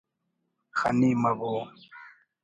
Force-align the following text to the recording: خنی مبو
خنی 0.77 1.11
مبو 1.23 1.53